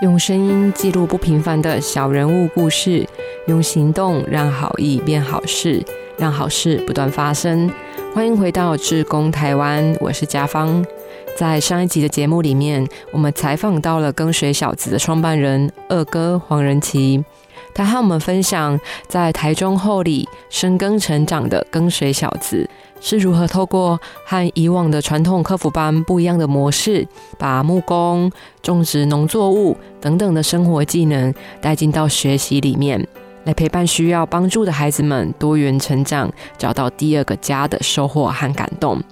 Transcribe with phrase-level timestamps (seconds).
[0.00, 3.06] 用声音记录不平凡的小人物故事，
[3.46, 5.84] 用行动让好意变好事，
[6.16, 7.70] 让好事不断发生。
[8.14, 10.82] 欢迎回到志工台湾，我是嘉芳。
[11.36, 17.22] 在上一集的节目里面，我们采访到了跟水小子的创办人二哥黄仁奇，
[17.74, 22.69] 他和我们分享在台中后里深耕成长的跟水小子。
[23.00, 27.06] 是如何透过和以往的传统客服班不一样的模式，
[27.38, 28.30] 把木工、
[28.62, 33.06] 种植农作物等等的生活技能带进到学习里面，
[33.44, 39.02] 来陪伴需要帮助的孩子们多元成长，找到第二个家的收获和感动。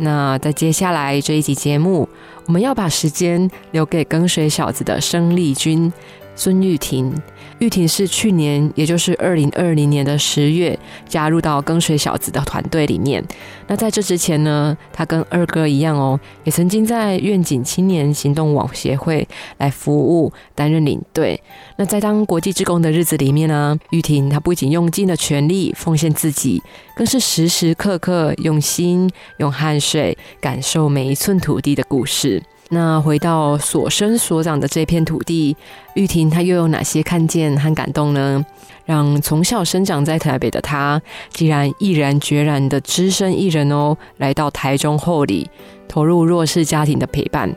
[0.00, 2.08] 那在接下来这一集节目，
[2.46, 5.92] 我们要把时间留给跟随小子的生力军
[6.38, 7.12] 孙玉婷。
[7.58, 13.22] 玉婷是去年，也就是二零二零年的十月加入到跟随小子的团队里面。
[13.66, 21.42] 那在这之前呢，她跟二哥一样哦，也曾经在愿景青年行动网协会来服务，担任领队。
[21.76, 26.62] 那在当国际职工的日子里面呢，玉婷她不仅用尽了全力奉献自己，
[26.94, 32.40] 更是时时刻刻用心、用汗水感受每一寸土地的故事。
[32.70, 35.56] 那回到所生所长的这片土地，
[35.94, 38.44] 玉婷她又有哪些看见和感动呢？
[38.84, 45.50] 让从小生长在台北的她，竟然毅然决然的只身一人哦，来到台中后里，
[45.88, 47.54] 投入弱势家庭的陪伴，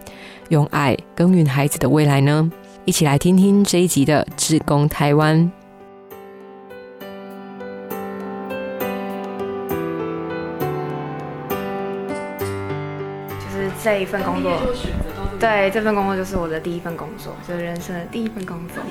[0.49, 2.51] 用爱耕耘孩子的未来呢？
[2.85, 5.51] 一起来听听这一集的《志工台湾》。
[13.83, 14.59] 这一份工作，
[15.39, 18.83] 对，这份工作就是我的第一份工作，就是人生的第一份工作。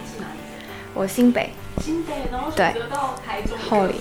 [0.93, 3.95] 我新北，新北，然后对，到台中后里，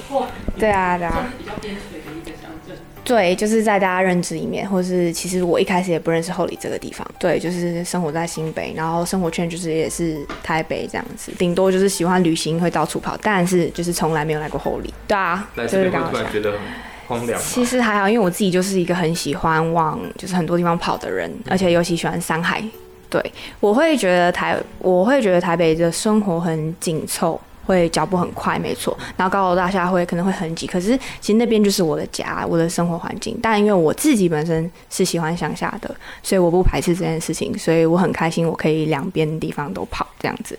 [0.58, 2.76] 对啊，对啊，比较边陲的一个乡镇。
[3.04, 7.08] 对，就是在大家认知里面，或是其实我一开始也不认识后里这个地方。
[7.20, 14.92] 对，就是生活在新北，然后生活圈就是也是台北这样子，顶多就是喜欢旅行会到处跑，但是就是从来没有来过后里。
[15.08, 16.60] 对啊，来这就是刚好边会突然觉得很
[17.10, 17.42] 荒凉。
[17.42, 22.64] 其实还好，因为我自己就是一个很喜欢往就是很多地方跑的人，而且尤其喜欢山海。
[23.10, 23.20] 对，
[23.60, 28.96] 我会觉得台，我会觉得台北的生活很紧凑，会脚步很快，没错。
[29.18, 33.36] 然后高楼大厦会可能会很挤，可是其实那边就是我的家，我的生活环境。
[33.42, 35.90] 但因为我自己本身是喜欢乡下的，
[36.22, 40.56] 所以我不排斥这件事情，所以我很开心，我可以两边地方都跑这样子。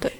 [0.00, 0.10] 对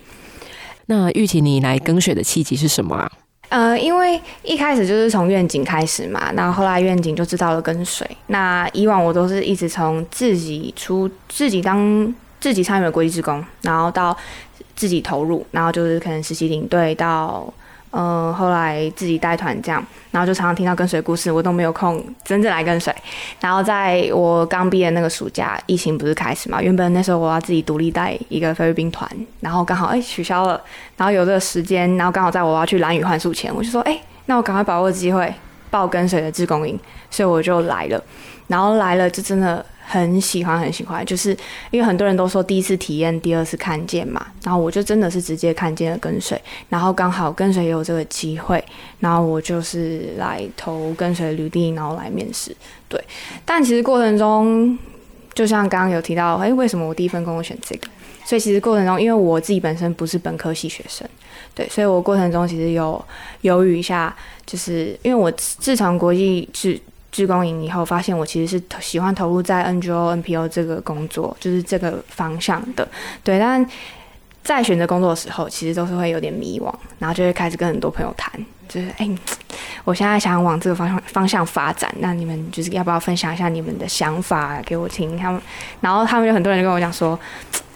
[0.87, 3.11] 那玉婷，你来跟水的契机是什么啊？
[3.53, 8.09] 呃，因为一开始就是从愿景开始嘛，那后来愿景就知道了跟随。
[8.29, 14.17] 那以往我都是一直从自己出自己当自己参与了国际职工，然后到
[14.75, 17.53] 自己投入，然后就是可能实习领队到。
[17.93, 22.93] 呃，后来自己带团这样，然后就常常听到跟随故事，我都没有空真正来跟随。
[23.39, 26.63] 然后在我刚毕业那个暑假，疫情不是开始嘛？
[26.63, 29.07] 原本那时候我要自己独立带一个菲律宾团，
[29.41, 30.59] 然后刚好哎取消了，
[30.97, 35.31] 然后有这个时间，然后刚好在我要去蓝雨换宿前，我就说哎，那我赶快把握机会
[35.71, 36.81] 报跟随的志工营，
[37.11, 38.03] 所以我就来了。
[38.47, 41.37] 然后来了就真的很喜欢，很喜欢，就是
[41.71, 44.25] 因为很多人都说第一次体验，第二次看见嘛。
[44.45, 48.65] 然后我就真的是直接看见了跟随，然后刚好跟随也有这个机会，
[49.01, 52.55] 然后我就是来投跟随履历，然后来面试。
[52.89, 53.03] 对，
[53.45, 54.79] 但其实过程中，
[55.35, 57.89] 就像刚刚有提到，哎，为什么我第一份工作选这个？
[58.25, 61.07] 所以其实过程中，因为我自己本身不是本科系学生，
[61.57, 63.05] 对，所以我过程中其实有
[63.41, 64.15] 犹豫一下，
[64.47, 66.81] 就是因为我自从国际志
[67.13, 72.89] 志工营以后，发现我其实是喜欢投入在 NGO、NPO 这个工作，就是这个方向的，
[73.23, 73.39] 对。
[73.39, 73.65] 但
[74.43, 78.33] 在选择工作的时候，其实都是会有点迷惘，然后就会开始跟很多朋友谈，
[78.67, 79.09] 就是哎、
[79.85, 85.17] 我现在想往这个方向方向发展，那你们就是要不要分享一下你们的想法给我听？
[85.17, 85.41] 他们，
[85.81, 87.19] 然后他们有很多人就跟我讲说。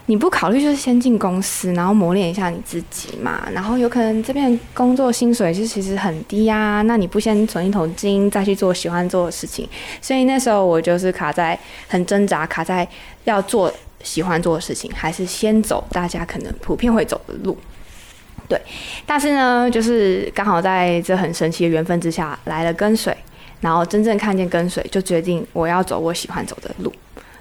[0.08, 3.48] 你不考虑就是先进公司，然后磨练一下你自己嘛。
[3.52, 9.68] 然后有可能这边工作薪水就其实很低呀、那你不先存一桶金，再去做喜欢做的事情？
[10.00, 11.58] 所以那时候我就是卡在
[11.88, 12.86] 很挣扎，卡在
[13.24, 13.72] 要做
[14.02, 17.58] 喜欢做的事情，还是先走大家可能普遍会走的路。
[18.48, 18.60] 对，
[19.04, 23.12] 但是呢，就是刚好在这很神奇的缘分之下来了跟随，
[23.60, 26.92] 然后真正看见跟随，就决定我要走我喜欢走的路。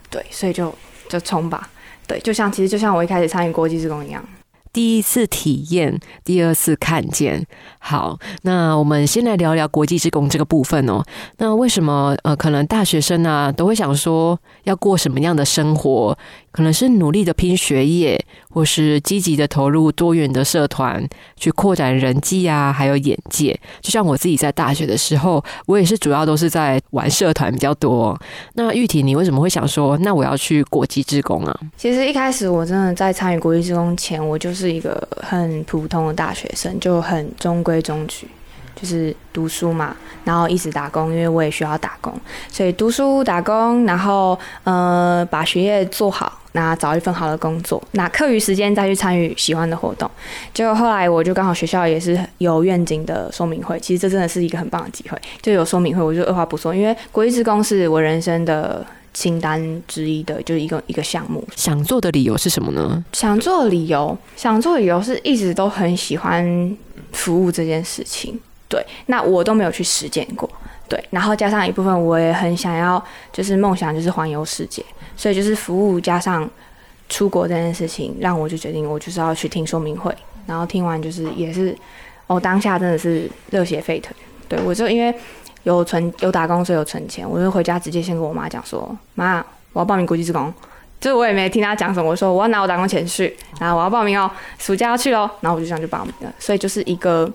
[0.09, 0.73] 对，所以就
[1.07, 1.69] 就冲吧。
[2.07, 4.24] 对，就像其实就像我一开始参与国际职工一样。
[4.72, 7.48] 第一次体验，第二次看见。
[7.80, 11.02] 好，那我们先来聊聊国际职工这个部分哦。
[11.38, 16.18] 那为什么呃，可能大学生啊都会想说要过什么样的生活，
[16.56, 18.18] 可能是努力的拼学业，
[18.50, 21.06] 或是积极的投入多元的社团，
[21.36, 23.60] 去扩展人际啊，还有眼界。
[23.81, 28.18] 就像我自己在大学的时候，我也是主要都是在玩社团比较多。
[28.54, 31.60] 那玉婷，你为什么会想说，那我要去国际职工啊？
[31.75, 38.25] 其实一开始我真的在参与国际职工前，我就是一个很普通的大学生，就很中规中矩。
[38.75, 42.13] 就是读书嘛，然后一直打工，因为我也需要打工，
[42.50, 50.10] 所以读书打工，然后呃把学业做好，那找一份好的工作，那课余时间再去参与喜欢的活动。
[50.54, 61.42] 结果后来我就刚好学校也是有愿景的说明会，其实这真的是一个很棒的机会，就有说明会，我就二话不说，因为国际职工是我人生的清单之一的，就是一个一个项目。
[61.56, 63.04] 想做的理由是什么呢？
[63.13, 66.78] 想做的理由，想做的理由是一直都很喜欢
[67.13, 68.38] 服务这件事情。
[68.67, 70.50] 对，那我都没有去实践过。
[70.88, 73.03] 对，然后加上一部分，我也很想要，
[73.33, 74.85] 就是梦想就是环游世界，
[75.17, 76.47] 所以就是服务加上
[77.09, 80.15] 出国这件事情，让我就决定我就是要去听说明会。
[80.45, 81.75] 然后听完就是也是，
[82.27, 84.13] 哦，当下真的是热血沸腾。
[84.47, 85.11] 对我就因为
[85.63, 90.53] 有存有打工，所以有存钱，我就回家直接先跟我妈讲说：“妈，我要报名国际职工。”
[91.01, 94.29] 就我也没听他讲什么，我说我要拿我打工钱去，然后我要报名哦，
[94.59, 95.27] 暑假要去喽。
[95.41, 96.31] 然后我就这样就报名了。
[96.38, 97.27] 所以就是一个。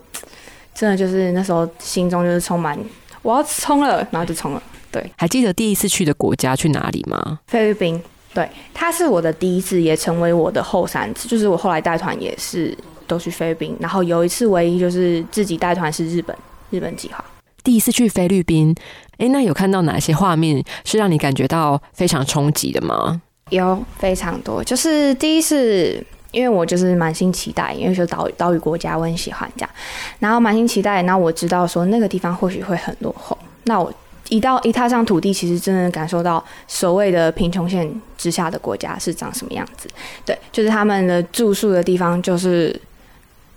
[0.81, 2.79] 真的就是那时候心中就是充满
[3.21, 4.63] 我要冲了，然后就冲了。
[4.91, 7.41] 对，还记得第一次去的国家去哪里吗？
[7.49, 8.03] 菲律宾。
[8.33, 11.29] 对，它是我的第一次，也成为我的后三次。
[11.29, 12.75] 就是我后来带团也是
[13.07, 16.35] 都去菲律宾，然后有一次唯一就是自己带团是日本，
[16.71, 17.23] 日本计划。
[17.63, 18.75] 第一次去菲律宾，
[19.19, 23.21] 哎，那有看到哪些画面是让你感觉到非常冲击的吗？
[23.51, 26.03] 有非常多，就是第一次。
[26.33, 29.71] 因为我就是满心期待，因为说岛岛屿国家我很喜欢这样，
[30.19, 33.93] 然后满心期待，然后我知道说那个地方或许会很落后，那我
[34.29, 39.89] 一到一踏上土地，其实真的感受到所谓的贫穷线之下的国家是长什么样子。
[40.25, 42.81] 对，就是他们的住宿的地方就是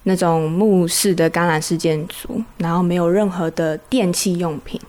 [0.04, 4.82] 那种木式的橄榄式建筑，然后没有任何的电器用品，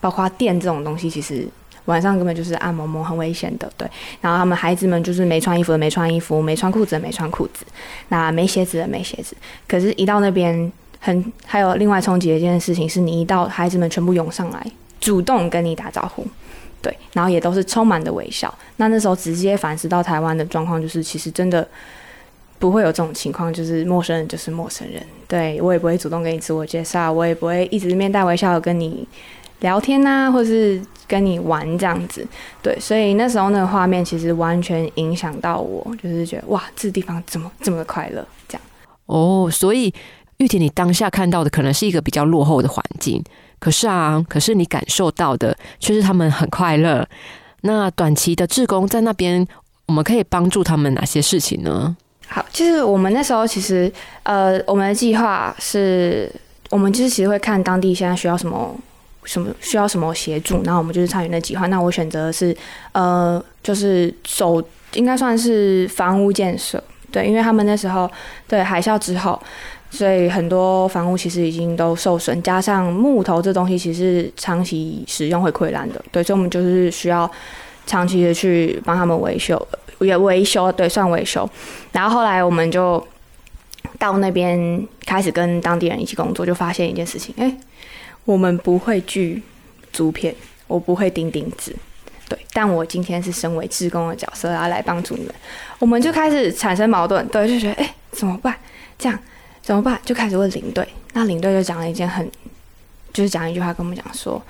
[0.00, 1.48] 包括电这种东西，其实。
[1.88, 3.70] 晚上根本就是暗蒙蒙，很危险的。
[3.76, 3.88] 对，
[4.20, 7.64] 然后他们孩子们就是没穿衣服的没穿衣服，没穿裤子的没穿裤子，
[8.08, 9.34] 那没鞋子的没鞋子。
[9.66, 10.70] 可是，一到那边，
[11.00, 14.66] 很还有另外冲击的一件事情是，你一到，孩子们全部涌上来，
[15.00, 16.26] 主动跟你打招呼，
[16.82, 18.52] 对，然后也都是充满的微笑。
[18.76, 21.66] 那那时候直接反思到台湾的状况，就是其实真的
[22.58, 25.02] 不会有这种情况，就是陌生人就是陌生人。
[25.26, 29.06] 对我也不会主动跟你自我介绍，我也不会一直面带微笑的跟你
[29.60, 30.80] 聊天呐，或者是。
[31.08, 32.22] 跟你玩这样子，
[32.60, 38.22] 对，所以那时候那个画面其实完全影响到我，就是觉得哇，这地方怎么这么快乐？
[38.46, 38.62] 这样
[39.06, 39.90] 哦，所以
[40.36, 43.24] 玉婷，你当下看到的可能是一个比较落后的环境，
[43.58, 47.08] 可是啊，可是你感受到的却是他们很快乐。
[47.62, 49.48] 那短期的志工在那边，
[49.86, 51.96] 我们可以帮助他们哪些事情呢？
[52.26, 53.90] 好，就是我们那时候其实
[54.24, 56.30] 呃，我们的计划是，
[56.68, 58.78] 我们就是其实会看当地现在需要什么。
[59.28, 61.66] 什么需要什么协助，然后我们就是参与那计划。
[61.66, 62.56] 那我选择是，
[62.92, 64.62] 呃，就是走，
[64.94, 66.82] 应该算是房屋建设，
[67.12, 68.10] 对，因为他们那时候
[68.48, 69.38] 对海啸之后，
[69.90, 77.30] 所以很多房屋其实已经都受损，加上木头这东西其实长期使用会溃烂的，对，所以我们就是需要
[77.84, 79.60] 长期的去帮他们维修，
[80.00, 81.46] 也维修，对，算维修。
[81.92, 83.06] 然后后来我们就
[83.98, 87.54] 到那边开始跟当地人一起工作，就发现一件事情，哎。
[88.28, 89.42] 我们不会锯
[89.90, 90.34] 竹片，
[90.66, 91.74] 我不会钉钉子，
[92.28, 92.38] 对。
[92.52, 95.34] 但我今天是身为志工的角色，要来帮助你们，
[95.78, 98.54] 我们就开始产生矛盾，对，就觉得哎怎么办？
[98.98, 99.18] 这样
[99.62, 99.98] 怎么办？
[100.04, 102.30] 就开始问领队，那领队就讲了一件很，
[103.14, 104.42] 就是讲一句话跟我们讲说。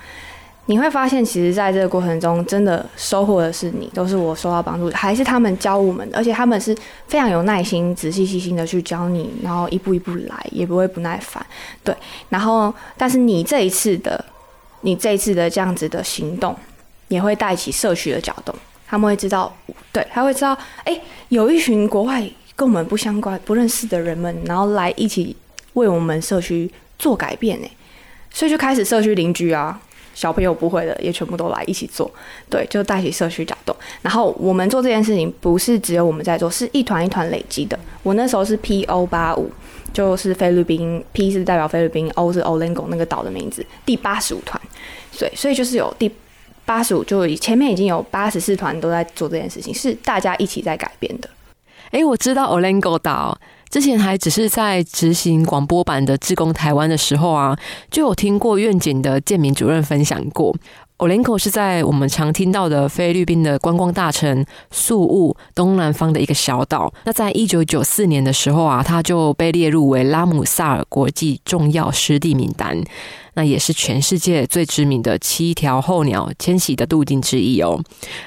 [0.69, 11.43] 你会发现，其实在这个过程中，真的收获的是你，都是我受到帮助，还是他们教我们的，而且他们是非常有耐心、仔细细心的去教你，然后一步一步来，也不会不耐烦。
[11.83, 11.95] 对，
[12.29, 14.23] 然后但是你这一次的，
[14.81, 16.55] 你这一次的这样子的行动，
[17.07, 18.53] 也会带起社区的搅动，
[18.87, 19.51] 他们会知道，
[19.91, 22.23] 对，他会知道，哎，有一群国外
[22.55, 25.35] 跟我们不相关、不认识的人们，然后来一起
[25.73, 27.71] 为我们社区做改变，哎，
[28.29, 29.81] 所以就开始社区邻居啊。
[30.19, 32.11] 小朋友不会的，也全部都来一起做，
[32.49, 33.73] 对，就带起社区搅动。
[34.01, 37.79] 然后我们做这件事情，不是只有我们在做，是一团一团累积的。
[38.03, 39.49] 我那时候是 P O 八五，
[39.93, 44.61] 就是菲律宾，P 是代表菲律宾，O 是 Olengo 那个岛的名字，第八十五团。
[45.17, 46.11] 对，所以就是有第
[46.65, 51.29] 八十五，就前面已经有八十四团都在做这件事情，是大家一起在改变的。
[51.91, 53.39] 哎，我知道 Olengo 岛。
[53.69, 57.57] 之前还只是在执行广播版的志工台湾的时候啊，
[57.91, 60.55] 就有听过愿景的建民主任分享过。
[60.99, 66.93] Olenco 是在我们常听到的菲律宾的观光大城宿务东南方的一个小岛。
[67.05, 72.83] 那在一九九四年的时候啊，它就被列入为拉姆萨尔国际重要湿地名单。
[73.35, 77.81] 那也是全世界最知名的七条候鸟迁徙的路径之一哦。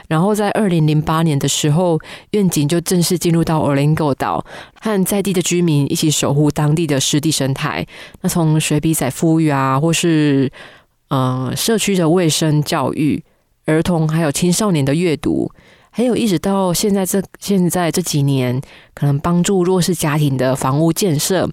[0.09, 1.99] 然后在二零零八年的时候，
[2.31, 4.43] 愿景就正式进入到 Olenco 岛，
[4.81, 7.87] 和在地的居民一起守护当地的湿地生态。
[8.23, 10.51] 那从水笔仔富裕啊，或是
[11.13, 13.23] 呃，社区的卫生教育、
[13.67, 15.53] 儿童还有青少年的阅读，
[15.91, 18.59] 还有一直到现在这现在这几年，
[18.95, 21.47] 可能帮助弱势家庭的房屋建设，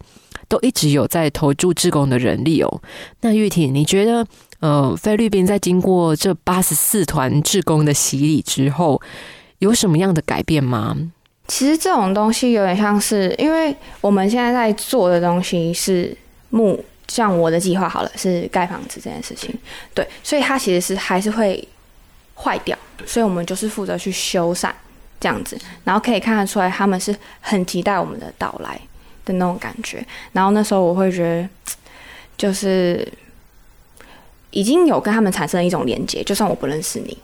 [0.47, 2.81] 都一直有在投注志工的人力哦。
[3.19, 4.25] 那玉婷，你觉得
[4.61, 9.01] 呃，菲律宾在经过这八十四团志工的洗礼之后，
[9.57, 10.95] 有什么样的改变吗？
[11.49, 16.15] 其实这种东西有点像是，因为我们现在在做的东西是
[16.49, 16.81] 木。
[17.09, 19.53] 像我的计划好了，是盖房子这件事情，
[19.93, 21.67] 对，所以它其实是还是会
[22.35, 24.71] 坏掉，所以我们就是负责去修缮
[25.19, 28.79] 这样子，然后可以看得出来他们是很期待我们的到来
[29.25, 31.23] 的那种感觉，然后那时候我会觉
[31.65, 31.75] 得，
[32.37, 33.05] 就是
[34.51, 37.17] 已经有跟他们产生了一种连接，就算我不认识你，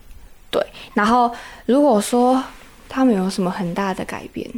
[0.50, 0.62] 对，
[0.96, 1.32] 然后
[1.68, 2.44] 如果说
[2.90, 4.50] 他们有什么很大的改变。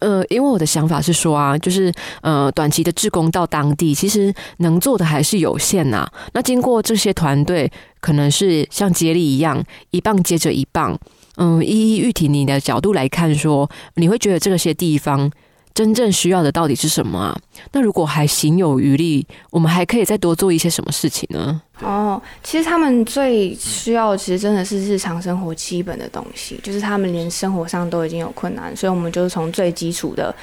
[0.00, 1.92] 呃，因为我的想法是说啊，就是
[2.22, 6.06] 呃，短期的志工到当地，其实能做的还是有限呐。
[6.32, 10.98] 那经过这些团队，可能是像接力一样，一棒接着一棒。
[11.36, 15.30] 嗯，一一玉体你的角度来看，说你会觉得这些地方。
[15.72, 17.40] 真正需要的到底是什么啊？
[17.72, 21.62] 那如果还行有余力，我们还可以再多做一些什么事情呢？
[21.80, 30.34] 哦，其实他们最需要，其实真的是日常生活基本的东西，就是他们连生活上都已经有困难，所以我们就是从最基础的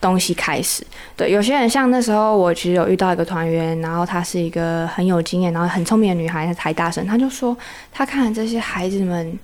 [0.00, 0.86] 东西开始。
[1.16, 7.56] 对，有些人像那时候，我其实有遇到一个团员，然后她是一个很有经验，然后很聪明的女孩，她台大生，她就说，
[7.90, 9.38] 她看这些孩子们，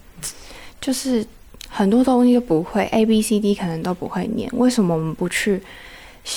[0.80, 1.26] 就是。
[1.68, 5.62] 很多东西都不会，A B C D 可能都不会念，为什么我们不去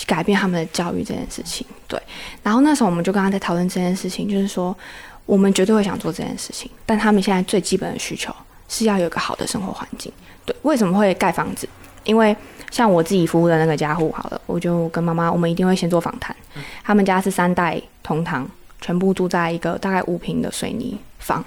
[0.05, 1.65] 改变他们的教育这件事情？
[1.87, 2.01] 对，
[2.43, 4.75] 然后那时候我们就跟他在讨论这件事情，就是说
[5.25, 8.33] 我们绝对会想做这件事情，但他们现在最基本的需求
[8.69, 10.11] 是要有一个好的生活环境。
[10.45, 11.67] 对，为什么会盖房子？
[12.03, 12.35] 因为
[12.71, 16.35] 像我自己服务的那个家户，好了，我就跟妈妈，我们一定会先做访谈。
[16.83, 21.43] 他们家是三代同堂，全部住在一个大概五平的水泥房。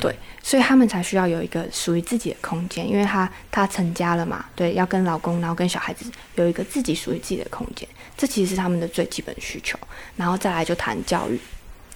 [0.00, 0.14] 对，
[0.46, 9.78] 所以他们才需要有一个属于自己的空间，因为她她成家了嘛，对，要跟老公，然后跟小孩子有一个自己属于自己的空间，这其实是他们的最基本需求。
[10.16, 11.40] 然后再来就谈教育，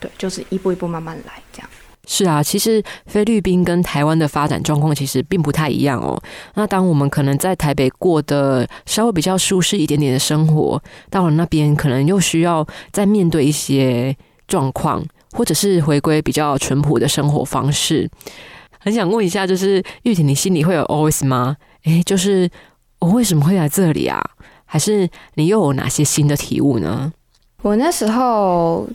[0.00, 1.68] 对，就是一步一步慢慢来这样。
[2.06, 6.18] 是啊，其实菲律宾跟台湾的发展状况其实并不太一样哦。
[6.54, 15.04] 那当我们可能在台北过得稍微比较舒适一点点的生活，到了那边可能又需要再面对一些状况。
[15.32, 18.08] 或者是回归比较淳朴的生活方式，
[18.80, 21.56] 很想问一下，就是玉婷，你心里会有 always 吗？
[21.84, 22.48] 诶，就是
[22.98, 24.22] 我为什么会来这里啊？
[24.64, 27.12] 还是你又有哪些新的体悟呢？
[27.62, 28.88] 我那时候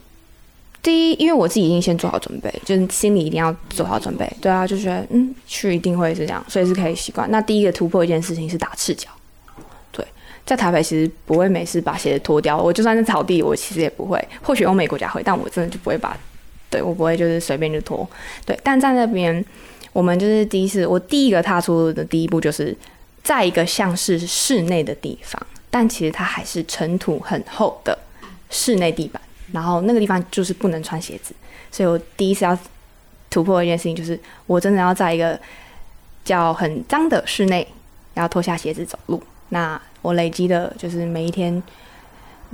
[0.82, 4.32] 第一，因为我自己已经先做好准备，就是心里一定要做好准备。
[4.42, 7.30] 对啊，就觉得嗯，去一定会是这样，所以是可以习惯。
[7.32, 9.10] 那第一个突破一件事情是打赤脚。
[10.46, 14.22] 在台北其实不会没事把鞋子脱掉，我就算是草地，我其实也不会。
[14.42, 16.18] 或许欧美国家会，但我真的就不会把。
[16.70, 18.08] 对，我不会就是随便就脱。
[18.46, 19.44] 对，但在那边，
[19.92, 22.76] 我们就是第一次，我第一个踏出的第一步，就是
[23.24, 27.98] 在一个像是室内的地方，但其实它还是尘土很厚的
[28.50, 29.22] 室内地板。
[29.52, 31.32] 然后那个地方就是不能穿鞋子，
[31.72, 32.58] 所以我第一次要
[33.30, 35.40] 突破一件事情，就是我真的要在一个
[36.26, 37.68] 叫很脏的室内，
[38.16, 39.22] 要脱下鞋子走路。
[39.50, 41.64] 那我累积的就是每一天。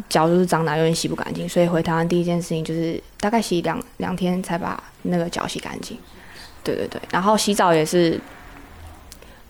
[0.08, 5.98] 脚就是脏的，有点洗不干净，所以回台湾第一件事情就是大概洗两两天才把那个脚洗干净。
[6.64, 8.18] 对对对，然后洗澡也是，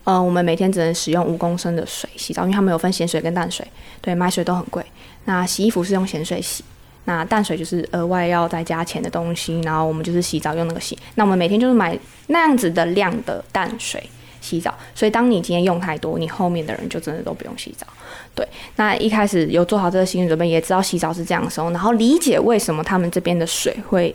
[0.02, 3.64] 嗯，我们每天只能使用五公升的水洗澡，因为他们有分咸水跟淡水，
[4.00, 4.84] 对，买水都很贵。
[5.26, 6.64] 那洗衣服是用咸水洗，
[7.04, 9.60] 那淡水就是额外要再加钱的东西。
[9.60, 14.02] 然后我们就是洗澡用那个洗，那我们每天就是买那样子的量的淡水
[14.40, 17.86] 洗澡，所以当你今天用太多，你后面的人就真的都不用洗澡。
[18.34, 24.14] 对，那一开始有做好这个心理准备，也知道洗澡是这样的时候，然后理解为什么他们这边的水会，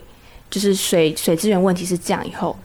[0.49, 2.57] 就是水水资源问题是这样以后，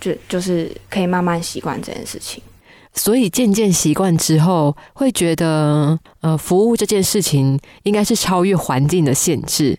[0.00, 2.42] 就就是可以慢慢习惯这件事情。
[2.94, 9.76] 所以渐渐习惯之后，会觉得呃，服务这件事情应该是超越环境的限制，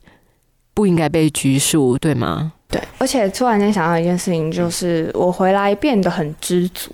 [0.73, 2.51] 不应该被拘束，对吗？
[2.67, 6.91] 对，而且突然间想到一件事情，就是我回来变得很知足。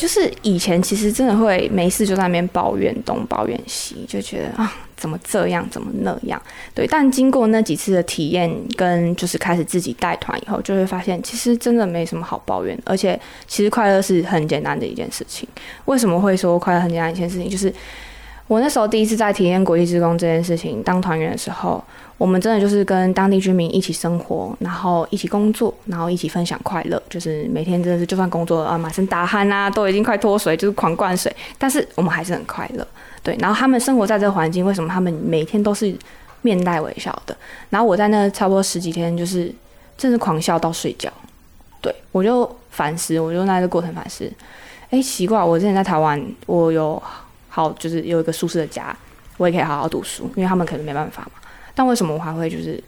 [0.00, 6.40] 就是以前其实真的会没事就在那边抱怨东抱怨西，就觉得啊怎么这样怎么那样，
[6.74, 6.86] 对。
[6.86, 15.46] 但经过那几次的体验跟就是开始自己带团以后，就会发现其实真的没什么好抱怨，而且其实快乐是很简单的一件事情。
[15.84, 17.50] 为什么会说快乐很简单一件事情？
[17.50, 17.70] 就是
[18.46, 21.84] 我那时候第一次在体验国际职工这件事情当团员的时候。
[22.20, 27.02] 我们真的就是跟当地居民一起生活，然后一起工作，然后一起分享快乐。
[27.08, 32.86] 就是每天真的是，就算工作啊，满身大汗啊，都已经快脱水，就是狂灌水，但是我们还是很快乐。
[33.22, 35.96] 对，然后他们生活在这个环境，为什么他们每天都是
[36.42, 37.34] 面带微笑的？
[37.70, 39.50] 然后我在那差不多十几天，就是
[39.96, 41.10] 真是狂笑到睡觉。
[41.80, 44.30] 对我就反思，我就那个过程反思。
[44.90, 47.02] 哎，奇怪，我之前在台湾，我有
[47.48, 48.94] 好就是有一个舒适的家，
[49.38, 51.30] 我也可以好好读书，因为他们可能没办法嘛。
[51.74, 52.82] 但为什么我还会就是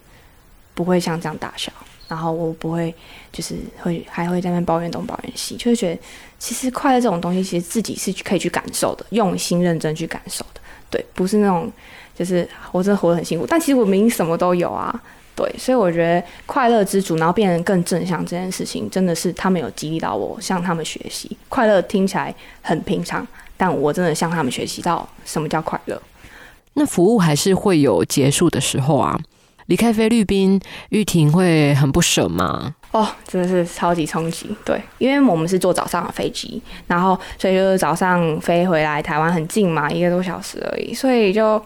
[0.75, 1.73] 不会像这样大笑？
[2.09, 2.95] 然后我不会
[3.33, 6.01] 就是会还会在那抱怨东抱怨西，就会觉得
[6.39, 10.61] 其实快乐这种东西，其实自己是可以去感受的，用心认真去感受的。
[10.91, 11.73] 对，不是那种
[12.15, 14.95] 就是我真的活得很辛苦，但其实我明明什么都有啊。
[15.35, 21.35] 对，所以我觉得快乐之主，然后变得更正向这件事情，真的是他们有激励到我，向他们学习。
[21.49, 26.01] 快乐听起来很平常，但我真的向他们学习到什么叫快乐。
[26.75, 29.19] 那服务还是会有结束的时候啊！
[29.67, 32.75] 离开菲律宾，玉婷会很不舍吗？
[32.91, 34.55] 哦，真的是超级冲击。
[34.65, 41.59] 对，因为我们是坐早上的飞机，然后所以就是早上飞回来台湾很近嘛，一个多小时而已，所以就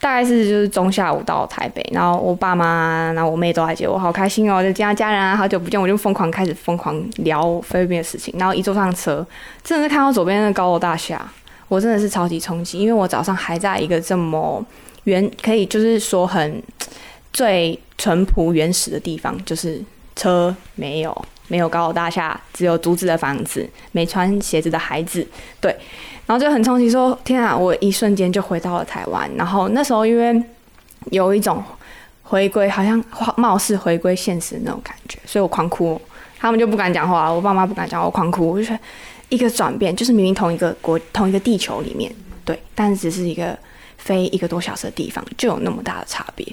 [0.00, 4.62] 大概是就是中下午到台北，然后我爸妈、然后我妹都来接我，好开心哦！
[4.62, 9.24] 就见到家人啊，好久不见，我就疯狂开始疯狂聊菲律宾的事情，然后一坐上车，
[9.62, 11.24] 真的是看到左边的高楼大厦。
[11.68, 14.64] 我真的是超级冲击，因为我早上还在一个这么
[15.04, 16.62] 原可以就是说很
[17.32, 19.82] 最淳朴原始的地方，就是
[20.14, 25.26] 车没有，没有高楼大厦，只有竹子的房子，没穿鞋子的孩子，
[25.60, 25.74] 对，
[26.26, 30.40] 然后就很冲击，说天啊，我一瞬间就回到了台湾，然后那时候因为
[31.10, 31.62] 有一种
[32.22, 33.02] 回归，好像
[33.36, 36.00] 貌似回归现实的那种感觉，所以我狂哭，
[36.38, 38.78] 他们就不敢讲话，我爸妈不敢讲，我狂哭，我就说。
[39.28, 42.14] 一个转变，就是明明同一个国、同一个地球里面，
[42.44, 43.58] 对，但只是一个
[43.98, 46.46] 飞一个多小时的地方，就有那么大的差别。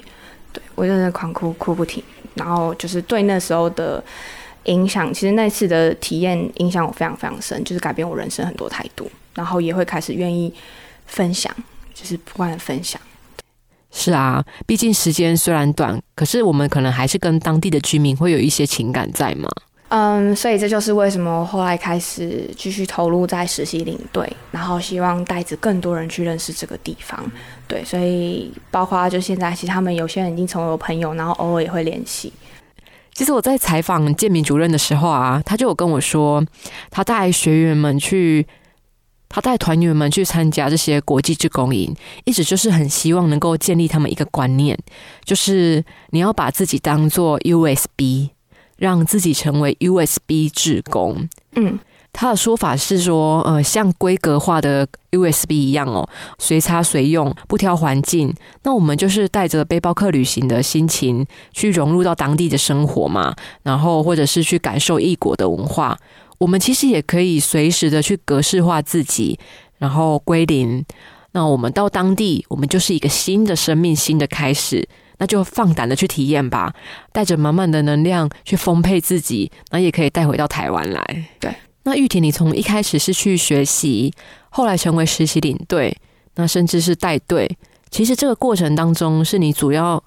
[0.52, 2.02] 对我真的狂哭哭不停，
[2.34, 4.02] 然后就是对那时候的
[4.64, 10.52] 影响，其实那次的体验影响我非常非常深，就是改变我人生很多态度，然后也会开始愿意
[11.06, 11.54] 分享，
[11.92, 13.00] 就是不断的分享。
[13.90, 19.48] 是啊，毕竟时间虽然短，可是我们可能还是跟当地的居民会有一些情感在嘛。
[19.96, 27.24] 嗯，所以这就是为什么后来开始继续投入在实习领队，然后希望带着更多人去认识这个地方。
[27.68, 32.32] 对，所以包括就现在，其实他们有些人已经成为我朋友，然后偶尔也会联系。
[33.12, 36.44] 其实我在采访建民主任的时候啊，他就有跟我说，
[36.90, 38.44] 他带学员们去，
[39.28, 44.76] 他带团员们去参加这些国际志工营，一直就是很希望能够建立他们一个观念，
[45.24, 48.33] 就是你要把自己当做 USB。
[48.84, 51.26] 让自己成为 USB 制工。
[51.56, 51.78] 嗯，
[52.12, 56.06] 他的说法是说，呃，像规格化的 USB 一样哦，
[56.38, 58.30] 随插随用，不挑环境。
[58.62, 65.96] 那我们就是带着背包客旅行的心情去融入到当地的生活嘛，然后或者是去感受异国的文化。
[66.36, 69.38] 我们其实也可以随时的去格式化自己，
[69.78, 70.84] 然后归零。
[71.32, 74.86] 那我们到当地，我们就是一个新的生命，新的开始。
[75.24, 76.70] 那就放胆的去体验吧，
[77.10, 81.24] 带着满满的能量去丰沛自己，那也可以带回到台湾来。
[81.40, 81.50] 对，
[81.84, 84.12] 那玉婷，你从一开始是去学习，
[84.50, 85.96] 后来成为实习领队，
[86.34, 87.50] 那甚至是带队，
[87.90, 90.02] 其实这个过程当中，是你主要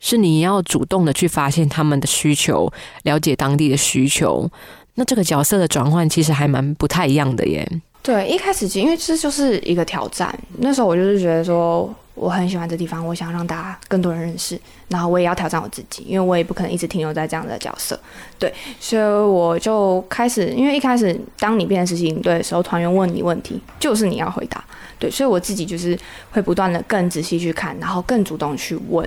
[0.00, 2.68] 是你要主动的去发现他们的需求，
[3.04, 4.50] 了解当地的需求。
[4.96, 7.64] 那这个角色的转换，其实还蛮不太一样的耶。
[8.02, 11.94] 对，一开始因为这就是一个挑战，那时候我就是觉得说。
[12.16, 17.98] 我很喜欢这地方，我想让大家更多人认识，然后我也要挑战我自己，因为我也不可能一直停留在这样的角色，
[18.38, 24.64] 对，所以我就开始，因为一开始当你变成实习领队的时候，团员问你问题，就是你要回答，
[24.98, 25.96] 对，所以我自己就是
[26.30, 29.06] 会不断的更仔细去看，然后更主动去问，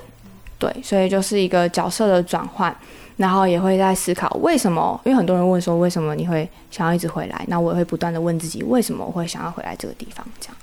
[0.60, 2.74] 对，所以就是一个角色的转换，
[3.18, 10.56] 然后也会在思考为什么，因为很多人问说为什么你会想要一直回来，那我也会不断的问自己为什么我会想要回来这个地方，这样。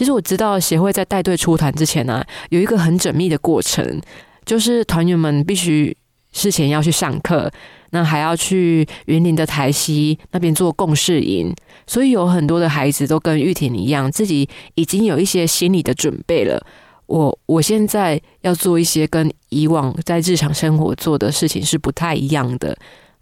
[0.00, 4.00] 其实我知道协会在带队出团之前呢，有一个很缜密的过程，
[4.46, 5.94] 就是团员们必须
[6.32, 7.52] 事前要去上课，
[7.90, 11.54] 那还要去云林的台西那边做共事营，
[11.86, 16.58] 所以有很多的孩子都跟玉婷一样，自己已经有一些心理的准备了。
[17.04, 22.74] 我我现在要做一些跟以往在日常生活做的事情是不太一样的。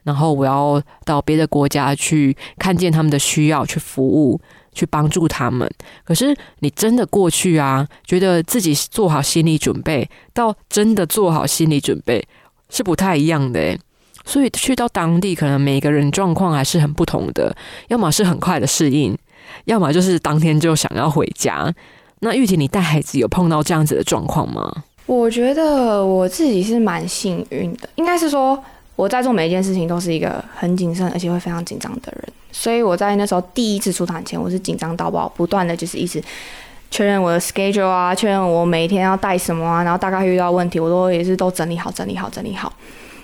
[0.05, 4.41] 然后我要到别的国家去看见他们的需要，去服务，
[4.79, 5.69] 去帮助他们。
[6.05, 12.25] 可是你真的过去啊，觉得自己做好心理准备，到真的做好心理准备
[12.71, 13.77] 是不太一样的。
[14.25, 17.57] 所以去到当地，可能每个人状况还是很不同的，
[17.89, 19.17] 要么是很快的适应，
[19.65, 21.75] 要么就是当天就想要回家。
[22.21, 24.85] 那玉婷，你带孩子有碰到这样子的状况吗？
[25.07, 28.63] 我觉得我自己是蛮幸运的，应该是说
[28.99, 36.21] 我在做每一件事情都是一个很谨慎而且会非常紧张的人，所以我在那时候第一次出团前，我是紧张到爆，不断的就是一直
[36.91, 42.73] 确认我的 schedule 啊，确认我每一天要带什么啊，然后大概遇到问题，我都也是都整理好、整理好、整理好，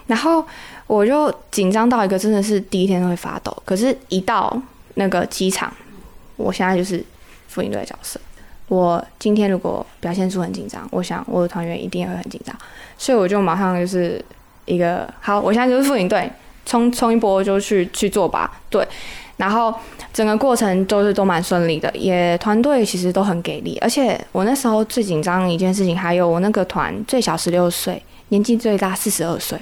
[0.06, 0.46] 然后
[0.86, 4.56] 我就紧张到一个真的是第一天都会发抖，可是，一到
[4.94, 5.72] 那个机场，
[6.36, 7.04] 我现在就是
[7.48, 8.20] 副领队的角色。
[8.68, 12.56] 我今天如果表现出很紧张，我想我的团员一定也会很紧张，
[12.96, 14.24] 所以我就马上就是
[14.64, 16.30] 一个好，我现在就是副领队，
[16.64, 18.86] 冲冲一波就去去做吧，对。
[19.36, 19.74] 然后
[20.12, 29.58] 整个过程都是都蛮顺利的，也团队其实都很给力，而且我那时候最紧张一件事情，还有我那个团最小十六岁，年纪最大四十二岁，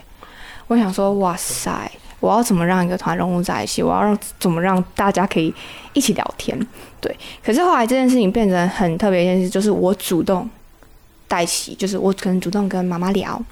[0.67, 1.91] 我想说哇塞。
[2.21, 3.83] 我要怎么让一个团融入在一起？
[3.83, 5.53] 我要让怎么让大家可以
[5.93, 6.57] 一起聊天？
[7.01, 7.13] 对。
[7.45, 10.49] 可是后来这件事情变成很特别一件事，就是我主动
[11.27, 13.43] 带起，就是我可能主动跟妈妈聊，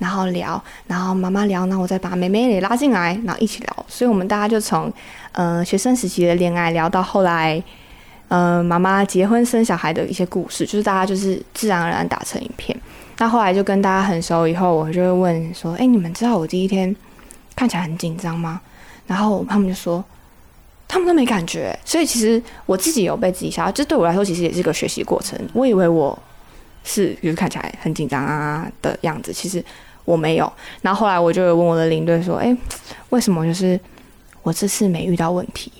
[0.00, 3.86] 然后聊，然后妈妈聊，然后我再把妹妹也拉进来，然后一起聊。
[3.86, 4.92] 所以我们大家就从
[5.30, 7.62] 呃学生时期的恋爱聊到后来，
[8.26, 12.76] 呃妈妈结婚生小孩的一些故事，就是大家就是自然而然打成一片。
[13.18, 16.96] 那后来就跟大家很熟以后，我就会问说：“哎，你们知道我第一天？”
[17.54, 18.58] 看起来很紧张吗？
[19.06, 20.02] 然后他们就说，
[20.88, 21.78] 他们都没感觉。
[21.84, 25.38] 所以其实我自己有被自己吓，这对我来说其实也是个学习过程。
[25.52, 26.18] 我以为我
[26.84, 29.62] 是就是看起来很紧张啊的样子，其实
[30.10, 30.52] 我没有。
[30.82, 32.56] 然后后来我就问我的领队说：“哎，
[33.10, 33.78] 为什么就是
[34.42, 35.72] 我这次没遇到问题？”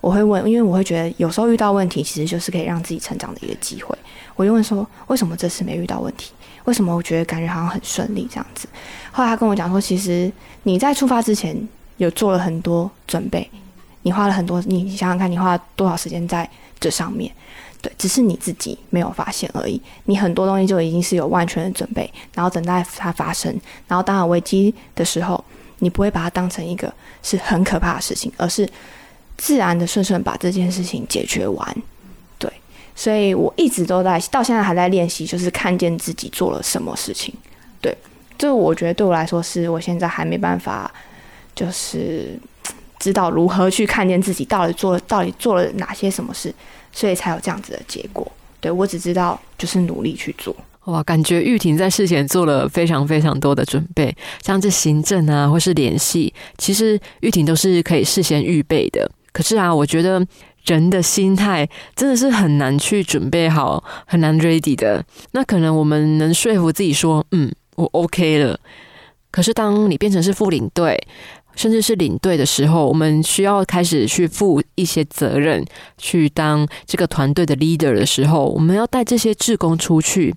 [0.00, 3.96] 我会问，因为我会觉得有时候遇到问题其实就是可以让自己成长的一个机会。
[4.36, 6.32] 我就问说：“为什么这次没遇到问题？”
[6.66, 8.68] 为什么我觉得感觉好像很顺利这样子？
[9.12, 10.30] 后来他跟我讲说，其实
[10.64, 11.56] 你在出发之前
[11.96, 13.48] 有做了很多准备，
[14.02, 17.32] 你花了很多，你想想看你花了多少时间在这上面，
[17.80, 19.80] 对，只是你自己没有发现而已。
[20.04, 23.50] 你很多东西就已经是有万全的准备，然后等待它发生，
[23.88, 25.42] 然后当有危机的时候，
[25.78, 28.68] 你不会把它当成一个是很可怕的事情，而是
[29.36, 31.76] 自然的顺顺把这件事情解决完。
[32.38, 32.50] 对
[32.94, 37.34] 所以我一直都在，到现在还在练习，就是看见自己做了什么事情。
[37.80, 37.94] 对，
[38.38, 40.90] 这我觉得对我来说，是我现在还没办法，
[41.54, 42.38] 就是
[43.06, 46.52] 知道如何去看见自己到底做了，到底做了哪些什么事，
[46.92, 48.26] 所以才有这样子的结果。
[48.60, 50.54] 对我只知道就是努力去做。
[50.86, 59.08] 哇，感觉玉婷在事前做了非常非常多的准备，像这行政啊，或是联系，其实玉婷都是可以事先预备的。
[59.32, 60.26] 可是啊，我觉得。
[60.66, 65.00] 人的心态真的是很难去准备好，很难 ready 的。
[65.30, 68.58] 那可能我们能说服自己说，嗯，我 OK 了。
[69.30, 71.00] 可是当你变成是副领队，
[71.56, 75.64] 甚至是领队的时候，我们需要开始去负一些责任，
[75.98, 80.34] 去当这个团队的 leader 的时候，我们要带这些志工出去。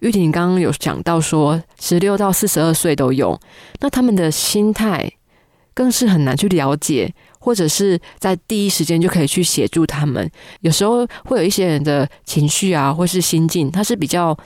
[0.00, 3.38] 玉婷刚刚有讲到说，十六到四十二岁都有，
[3.80, 5.12] 那他们的心态
[5.72, 7.14] 更是很难去了解。
[7.44, 10.30] 或者是在第一时间就可以去协助他们。
[10.60, 14.38] 有时候会有一些人的情绪啊，或是心境，他是比较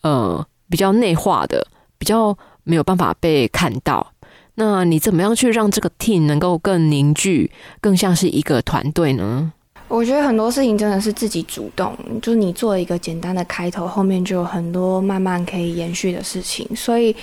[0.00, 1.62] 呃比较内化的，
[1.98, 4.14] 比较没有办法被看到。
[4.54, 9.52] 那你怎么样去让这个 team 能够更凝聚，更像是一个团队呢？
[9.88, 17.14] 我觉得很多事情真的是自己主动，就是你做一个简单的开头，后面就有很多慢慢可以延续的事情，所以。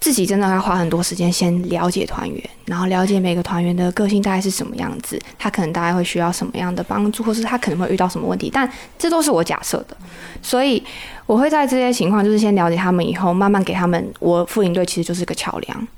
[0.00, 9.96] 自己真的要花很多时间先了解团员，然后了解每个团员的个性大概是什么样子，他可能大概会需要什么样的帮助，或是他可能会遇到什么问题，但这都是我假设的，
[10.40, 10.80] 所以
[11.26, 14.14] 我会在这些情况就是先了解他们以后，慢慢给他们。
[14.20, 15.88] 我副营队其实就是个桥梁。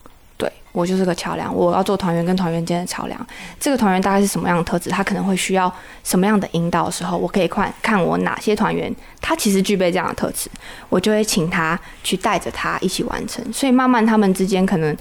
[0.40, 3.26] 对我就是个桥梁，我要做团员跟团员间的桥梁。
[3.58, 4.88] 这个团员大概是什么样的特质？
[4.88, 5.70] 他可能会需要
[6.02, 10.48] 什么样的引导的时候，我可以看看我哪些团员他其实具备这样的特质，
[10.88, 13.44] 我就会请他去带着他一起完成。
[13.52, 14.96] 所以慢慢他们之间可能，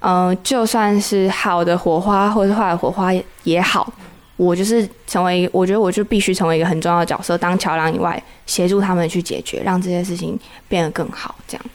[0.00, 3.10] 嗯，就算是好的火花或者坏的火花
[3.42, 3.92] 也好，
[4.36, 11.34] 我就是成为，我觉得我就必须成为一个很重要的角色，当桥梁以外，协助他们去解决，让这些事情变得更好。
[11.48, 11.66] 这样，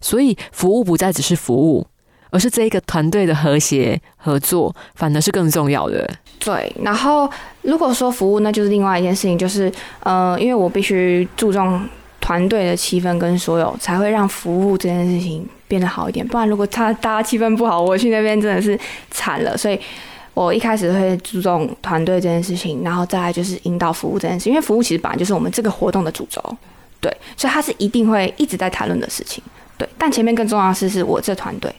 [0.00, 1.84] 所以服务不再只是服务。
[2.34, 6.10] 而是这一个团队的和谐合作，反而是更重要的。
[6.38, 7.30] 对，然后
[7.62, 11.88] 如果说服务，那就是另外一件事情，就是呃，因为我必须注重
[12.20, 15.48] 团队的气氛跟所有，才会让服务这件事情。
[15.66, 18.78] 变得好一点，不然如果他大家气氛不好，我去那边真的是
[19.10, 19.56] 惨了。
[19.56, 19.80] 所以
[20.34, 26.40] 我一开始会注重团队这件事情，然后再来就是引导服务这件事，因为服务其实本来就是我们这个活动的主轴，
[27.00, 29.42] 对，所以它是一定会一直在谈论的事情，
[29.76, 29.88] 对。
[29.98, 31.74] 但前面更重要的是，是我这团队，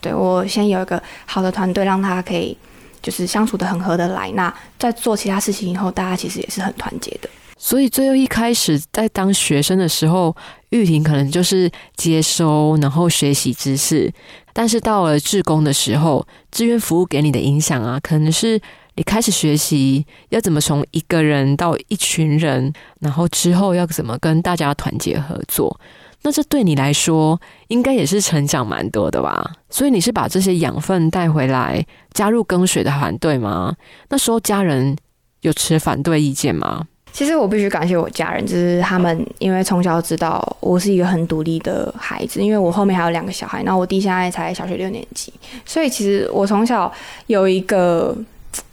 [0.00, 2.56] 对我先有一个好的团队，让他可以
[3.02, 4.30] 就是相处的很合得来。
[4.32, 7.28] 那在做其他事情以后，大家其实也是很团结的。
[7.60, 10.34] 所以最后一开始在当学生的时候，
[10.70, 14.12] 玉婷可能就是接收，然后学习知识。
[14.52, 18.60] 但是到了志工的时候，志愿服务给你的影响啊，可能是
[18.94, 25.80] 你开始学习要怎么从一个人到一群人，然后之后要怎么跟大家团结合作。
[26.22, 29.52] 那这对你来说，应该也是成长蛮多的吧？
[29.70, 33.74] 所以你是把这些养分带回来，加入跟学的团队吗？
[34.08, 34.96] 那时候家人
[35.42, 36.86] 有持反对意见吗？
[37.10, 45.32] 其实我必须感谢我家人，就是他们，因为从小知道我是一个很独立的孩子，因为我后面还有两个小孩，那我弟现在才小学六年级，
[45.64, 46.92] 所以其实我从小
[47.26, 48.16] 有一个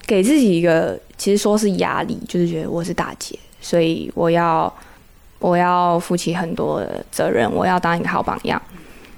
[0.06, 4.72] 给自己一个，其实说是压力，就是觉得我是大姐，所以我要
[5.40, 8.62] 我要负起很多责任，我要当一个好榜样，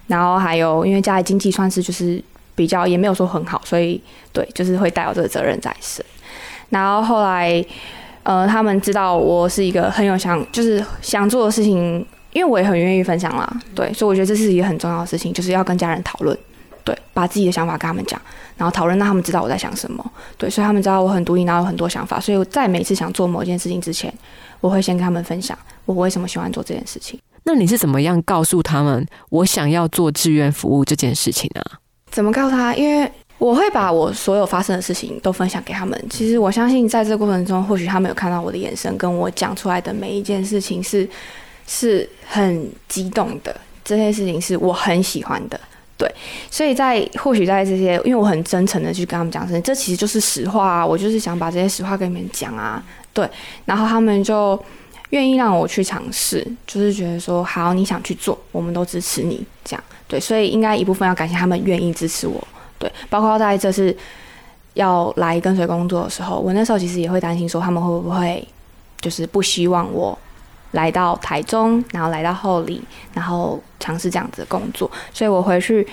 [0.07, 2.23] 然后还有因为家里经济算是就是
[2.55, 4.01] 比较也没有说很好，所以
[4.31, 6.05] 对，就是会带有这个责任在身，
[6.69, 7.65] 然后后来。
[8.23, 16.37] 呃，他们知道我是一个很有想，就是想做的事情，因为我也很愿意分享啦，对，所以我觉得这是一个很重要的事情，就是要跟家人讨论，
[16.83, 18.19] 对，把自己的想法跟他们讲，
[18.57, 20.05] 然后讨论让他们知道我在想什么，
[20.37, 24.13] 对，所以他们知道我很独立，然后有很多想法，所以我在每次想做某件事情之前，
[24.61, 27.19] 我会先跟他们分享我为什么喜欢做这件事情。
[27.43, 31.61] 那你是怎么样告诉他们我想要做志愿服务这件事情呢？
[32.11, 32.75] 怎么告诉他？
[32.75, 36.05] 因为我会把我所有发生的事情都分享给他们。
[36.09, 41.07] 其实我相信，在这个过程中，或许他们有看到我的眼神，跟我讲出来的每一件事情是
[41.67, 43.55] 是很激动的。
[43.85, 45.57] 这些事情是我很喜欢的，
[45.97, 46.11] 对。
[46.51, 50.85] 所以在或许在这些，因为我很真诚的去跟他们讲，这其实就是实话啊。
[50.85, 52.83] 我就是想把这些实话跟你们讲啊，
[53.17, 53.27] 对。
[53.65, 54.61] 然后他们就
[55.09, 60.19] 愿意让我去尝试，就是觉得说好，你想去做，我们都支持你，这样对。
[60.19, 62.47] 所以应该一部分要感谢他们愿意支持我。
[62.77, 63.95] 对，包括在这次
[64.75, 68.47] 要来跟随工作的时候，我那时候其实也会担心说他们会不会
[69.01, 70.15] 就是不希望我
[70.73, 74.91] 来到台中，然后来到后里，然后尝试这样子的工作。
[75.11, 75.87] 所以我回去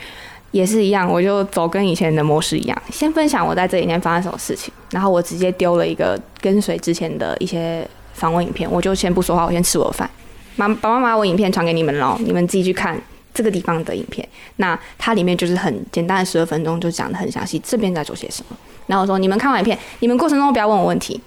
[0.54, 10.08] 也是一样，我就走跟以前的模式一样，先分享我在这几天发生什么事情，然后我直接丢了一个跟随之前的一些访问影片，我就先不说话，我先吃我的饭。
[10.54, 12.96] 妈，爸爸妈妈，我影片传给你们喽，你们自己去看。
[13.36, 14.24] 这个地方的影片，
[14.58, 17.60] 那它里面就是很简单的十二分钟，就讲的很详细。
[17.64, 18.56] 这边在做些什么？
[18.86, 21.20] 然后我说你们看完影片，你们过程中不要问我问题，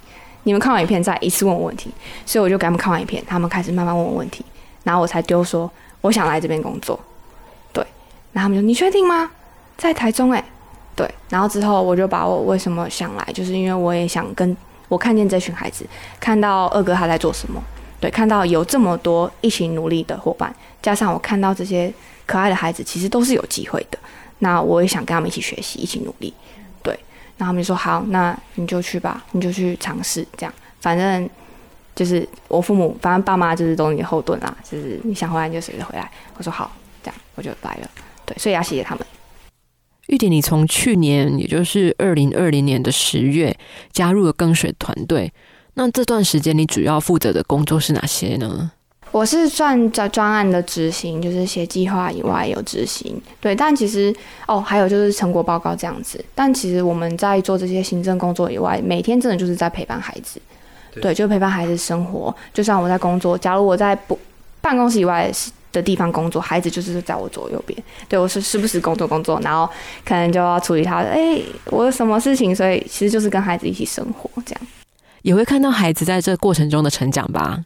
[0.43, 1.91] 你们看完影片再一次问我问题。
[2.25, 4.45] 所以我就给他们看完影片，他们开始慢慢问我问题，
[4.85, 6.97] 然后我才丢说我想来这边工作。
[8.37, 9.31] 然后他们说你确定吗？
[9.77, 10.43] 在台中诶。
[10.95, 14.55] 对，然后之后我就把我为什么想来，就是因为我也想跟
[14.89, 15.83] 我看见这群孩子，
[16.19, 17.59] 看到二哥他在做什么。
[17.99, 21.91] 对，看到有这么多一起努力的伙伴，加上我看到这些
[22.27, 23.97] 可爱的孩子，其实都是有机会的。
[24.37, 26.31] 那我也想跟他们一起学习，一起努力。
[26.83, 26.93] 对，
[27.37, 30.23] 然后他们就说：“好，那你就去吧，你就去尝试。
[30.37, 31.27] 这样，反正
[31.95, 36.71] 就是我父母，反正爸妈就是都你的后盾啦，就是你想回来你就随时回来。”我说：“好，
[37.01, 37.89] 这样我就来了。”
[38.27, 39.03] 对，所以要谢谢他们。
[40.09, 43.57] 玉婷，你从去年，也就是二零二零年的十月，
[43.91, 45.33] 加入了跟随团队。
[45.73, 48.71] 那这段时间你主要负责的工作是哪些呢？
[49.11, 53.19] 我是算在专案的执行，就是写计划以外有执行。
[53.39, 54.13] 对，但其实
[54.47, 56.23] 哦，还有就是成果报告这样子。
[56.35, 60.41] 但其实我们在做这些行政工作以外，每天真的就是在陪伴孩子。
[61.01, 62.35] 对，就陪伴孩子生活。
[62.53, 64.17] 就像我在工作，假如我在不
[64.61, 65.31] 办公室以外
[65.77, 67.77] 的地方工作，孩子就是在我左右边。
[68.09, 69.69] 对我是时不时工作工作，然后
[70.03, 74.61] 可能就要处理他的，哎，我有什么事情，所以其实就是跟孩子一起生活这样。
[75.23, 77.61] 也会看到孩子在这过程中的成长吧，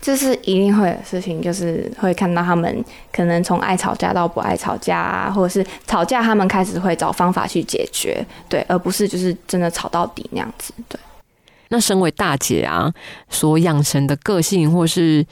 [0.00, 10.72] 这是一定会的事情，就是会看到他们可能从爱吵架到不爱吵架啊，或者是吵架，他们开始会找方法去解决，对，而不是就是真的吵到底那样子。
[10.88, 10.98] 对，
[11.68, 12.90] 那身为大姐啊，
[13.28, 15.26] 所养成的个性或是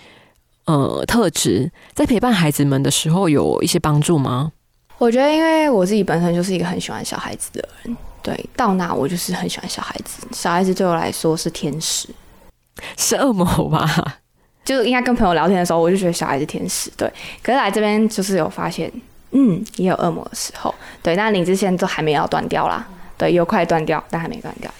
[0.65, 4.53] 呃特质，在陪伴孩子们的时候有一些帮助吗？
[4.99, 7.97] 我觉得，因为我自己本身就是一个很喜欢小孩子的人。
[8.23, 12.09] 对，到哪我就是很喜欢小孩子，小孩子对我来说是天使，
[12.97, 14.21] 是恶魔吧？
[14.65, 16.89] 就应该跟朋友聊天的时候，我就觉得小孩子天使。
[16.97, 18.89] 对，可是来这边就是有发现，
[19.33, 20.73] 嗯，也有恶魔的时候。
[21.03, 22.87] 对，但理智线都还没要断掉啦。
[23.19, 24.71] 对，有快断掉，但还没断掉。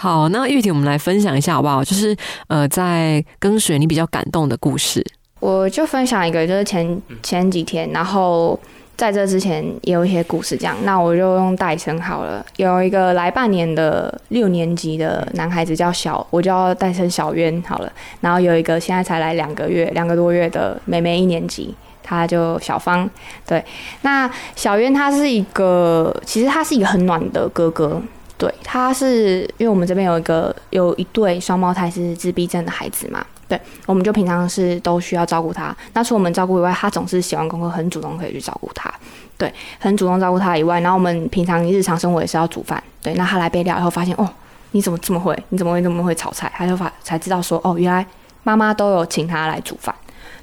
[0.00, 1.84] 好，那玉婷，我们来分享一下好不好？
[1.84, 2.16] 就是
[2.48, 5.04] 呃，在跟随你比较感动的故事，
[5.40, 8.58] 我就分享一个，就是前前几天，然后。
[8.96, 12.44] 在这之前也有一些故事，这样，那我就用代称好了。
[12.58, 17.90] 有一个来半年的六年级的男孩子叫小，我就要代称小渊好了。
[18.20, 23.08] 然后有一个现在才来两个月、两个多月的妹妹一年级，她就小芳。
[23.46, 23.64] 对，
[24.02, 28.02] 那小渊他是一个，其实他是一个很暖的哥哥。
[28.40, 33.22] 对，他是因为我们这边有一个有一对双胞胎是自闭症的孩子嘛。
[33.46, 35.76] 对，我们就平常是都需要照顾他。
[35.92, 38.90] 那除我们照顾以外，他总是写完功课很主动可以去照顾他。
[39.36, 42.82] 对，很主动照顾他以外，然后我们平常日常生活也是要煮饭。
[43.02, 44.26] 对，那他来备料以后发现，哦，
[44.70, 45.36] 你怎么这么会？
[45.50, 46.50] 你怎么会这么会炒菜？
[46.56, 48.06] 他就发才知道说，哦，原来
[48.42, 49.94] 妈妈都有请他来煮饭。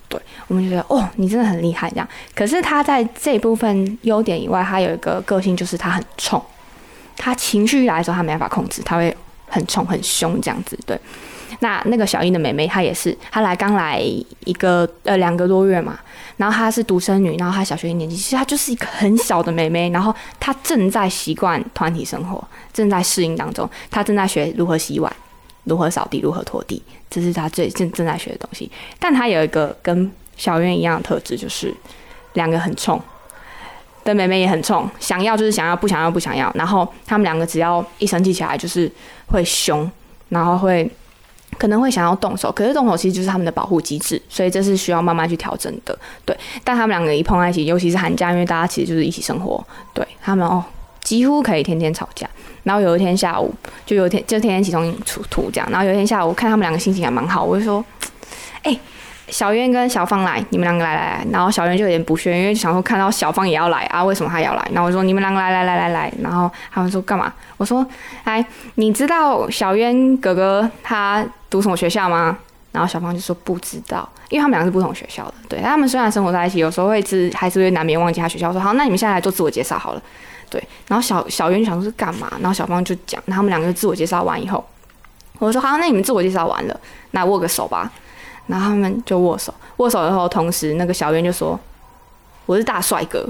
[0.07, 2.07] 对，我们就觉得，哦，你真的很厉害这样。
[2.35, 6.41] 可是他在这部分优点以外，他有一个个性就是他很冲，
[7.17, 9.13] 他情绪一来的时候他没办法控制，他会
[9.47, 10.79] 很冲很凶这样子。
[10.85, 10.97] 对。
[11.59, 15.97] 那那个小英的妹妹，她也是，她来刚来一个呃两个多月嘛，
[16.35, 25.11] 然后她是独生女，然后她小学一年级，其实她就是一个很小的妹妹，然后她正在习惯团体生活，正在适应当中，她正在学如何洗碗、
[25.63, 28.69] 如何扫地、如何拖地，这是她最正正在学的东西。
[28.99, 31.73] 但她有一个跟小渊一样的特质，就是
[32.33, 33.01] 两个很冲
[34.15, 38.91] 的妹妹也很冲，想要就是想要，不想要不想要，然后他们两个只要一生气起来，就是
[39.27, 39.89] 会凶，
[40.29, 40.89] 然后会。
[41.57, 45.97] 可能会想要动手，可是动手其实就是他们的保护机制，所以这是需要慢慢去调整的。
[46.23, 50.63] 对，但他们两个一碰在一起，尤其是寒假，因为大家其实就是一起生活，对他们哦，
[51.01, 52.29] 几乎可以天天吵架。
[52.63, 53.51] 然后有一天下午，
[53.87, 55.67] 就有一天就天天起床出图这样。
[55.71, 57.83] 然后有一天下午，看他们两个心情还蛮好，我就说，
[58.61, 58.79] 哎。
[59.29, 64.67] 小渊跟小芳来，你们两个来来来，然后小渊就有点不屑，因为想说看到小芳也要来啊，为什么他要来？
[64.71, 67.31] 然后我说你们两个来来来来来，然后他们说干嘛？
[67.57, 67.85] 我说
[68.23, 72.37] 哎，你知道小渊哥哥他读什么学校吗？
[72.71, 75.33] 然后小芳就说不知道，因为他们两个是不同学校的。
[75.49, 78.51] 对他们虽然生活在一起，有时候会知还是会难免忘记他学校。
[78.51, 80.01] 说好，那你们现在来做自我介绍好了。
[80.49, 82.31] 对，然后小小渊想说是干嘛？
[82.39, 84.63] 然后小芳就讲，然后他们两个自我介绍完以后，
[85.39, 86.79] 我说好，那你们自我介绍完了，
[87.11, 87.91] 那握个手吧。
[88.47, 91.59] 然后他们就握手，握手以后，同时那个小渊就说
[92.45, 93.27] ：“我是大帅哥。”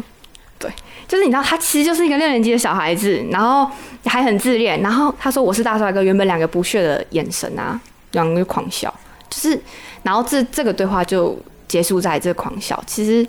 [0.60, 0.72] 对，
[1.08, 3.70] 就是你知道，他其实就是一个六年级的小孩子，然后
[4.06, 4.82] 还很自恋。
[4.82, 7.80] 然后他说：“我是大帅哥。”原本两个不屑的眼神啊，
[8.14, 8.92] 两个狂笑，
[9.30, 9.62] 就是，
[10.02, 13.24] 然后这这个对话就结束在这狂笑，其实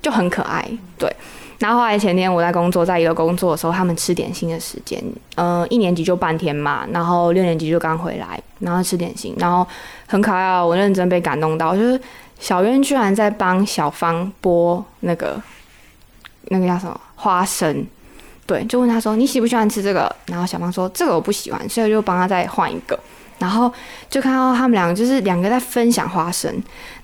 [0.00, 0.64] 就很可爱。
[0.96, 1.12] 对。
[1.58, 5.02] 然后后来前天我在工作，在一个工作的时候，他们吃点心的时间，
[5.34, 9.66] 呃，一年级就半天嘛，然后六年级就刚回来，然后吃点心，然后
[10.08, 12.00] 很可爱啊，我认真被感动到，就是
[12.40, 15.40] 小渊居然在帮小芳剥那个
[16.46, 17.86] 那个叫什么花生，
[18.46, 22.98] 对，就问他说你喜不喜欢吃这个，然后小芳说这个我不喜欢，所以就帮他再换一个。
[23.38, 23.72] 然后
[24.10, 26.52] 就看到他们两个，就是两个在分享花生，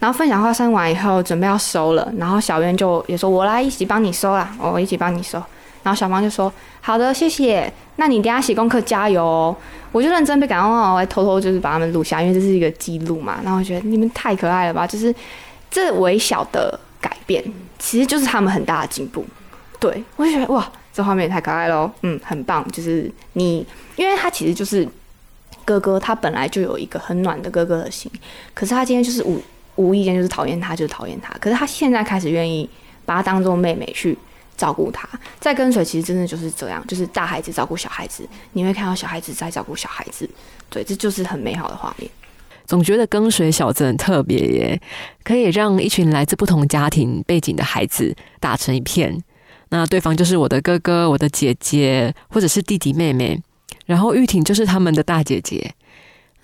[0.01, 5.40] 然后分享花生完以后，准备要收了，然后小渊就也说：“我来一起帮你收啦，我一起帮你收。”
[5.85, 7.73] 然后小芳就说：“好的，谢谢。
[7.94, 9.57] 那你等下写功课加油哦。”
[9.92, 13.38] 我就认真被感动到，我还偷偷就是把他们录下，因为这是一个记录嘛。
[13.44, 15.14] 然后我觉得你们太可爱了吧，就是
[15.70, 17.44] 这微小的改变，
[17.79, 19.25] 其实就是他们很大的进步。
[19.79, 22.68] 对我就觉得哇，这画面也太可爱喽，嗯，很棒。
[22.73, 24.88] 就是你，因为他其实就是。
[25.66, 28.12] 哥哥他本来就有一个很暖的哥哥的心，
[28.53, 29.40] 可是他今天就是无
[29.77, 31.33] 无意间就是讨厌他，就是讨厌他。
[31.40, 32.68] 可是他现在开始愿意
[33.07, 34.14] 把他当做妹妹去
[34.57, 35.09] 照顾他，
[35.40, 40.29] 在跟随其实真的就是这样，就是大孩子照顾小孩子，你会看到小孩子在照顾小孩子，
[40.69, 42.11] 对，这就是很美好的画面。
[42.67, 44.81] 总觉得跟随小子很特别耶，
[45.23, 49.23] 可以让一群来自不同家庭背景的孩子打成一片，
[49.69, 53.40] 那对方就是我的哥哥、我的姐姐，或者是弟弟妹妹。
[53.87, 55.75] 然后玉婷就是他们的大姐姐。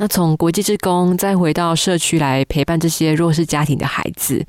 [0.01, 4.43] 那从国际职工再回到社区来陪伴这些弱势家庭的孩子，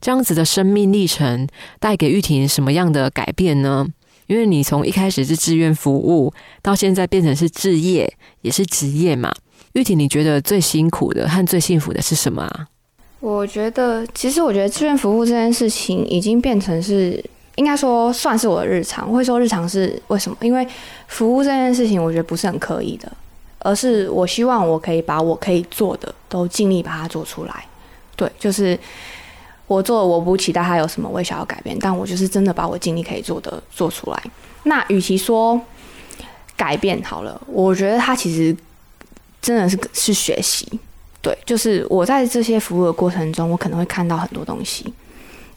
[0.00, 1.46] 这样子的生命历程
[1.78, 3.86] 带给玉婷什么样的改变呢？
[4.26, 9.32] 因为你从一开始是志愿服务，到现在变成是置业，也是职业嘛。
[9.74, 12.66] 玉婷，你觉得最辛苦的和最幸福的是什么啊？
[13.20, 17.24] 我觉得，其实我觉得志愿服务这件事情已经变成是。
[17.54, 19.08] 应该说算是我的日常。
[19.10, 20.36] 我会说日常是为什么？
[20.40, 20.64] 因为
[21.08, 23.10] 服务这件事情，我觉得不是很刻意的，
[23.60, 27.64] 而是我希望我可以把我可以做的都尽力把它做出来。
[28.16, 28.78] 对，就是
[29.66, 34.22] 我做，我不期待它有什么微小的改变，但我就是真的把我尽力可以做的做出来。
[34.64, 35.60] 那与其说
[36.56, 38.56] 改变好了，我觉得它其实
[39.40, 40.66] 真的是是学习。
[41.20, 44.92] 对，就是我在这些服务的过程中，我可能会看到很多东西。